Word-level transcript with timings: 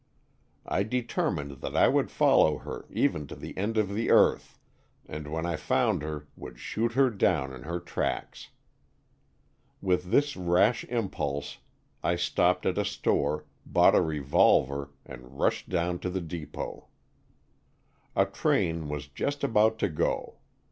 I 0.65 0.81
determined 0.81 1.61
that 1.61 1.75
I 1.75 1.87
would 1.87 2.09
follow 2.09 2.57
her 2.57 2.87
even 2.89 3.27
to 3.27 3.35
the 3.35 3.55
end 3.55 3.77
of 3.77 3.93
the 3.93 4.09
earth, 4.09 4.57
and 5.07 5.27
when 5.27 5.45
I 5.45 5.55
found 5.57 6.01
her 6.01 6.27
would 6.35 6.57
shoot 6.57 6.93
her 6.93 7.11
down 7.11 7.53
in 7.53 7.61
her 7.65 7.79
tracks. 7.79 8.49
With 9.79 10.05
this 10.09 10.35
rash 10.35 10.83
impulse 10.85 11.59
I 12.01 12.15
stopped 12.15 12.65
at 12.65 12.79
a 12.79 12.83
store, 12.85 13.45
bought 13.63 13.93
a 13.93 14.01
revolver 14.01 14.89
and 15.05 15.37
rushed 15.37 15.69
down 15.69 15.99
to 15.99 16.09
the 16.09 16.19
depot. 16.19 16.87
A 18.15 18.25
train 18.25 18.89
was 18.89 19.07
just 19.07 19.43
about 19.43 19.77
to 19.77 19.87
go. 19.87 20.39